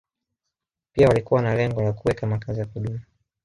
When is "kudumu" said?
2.65-2.99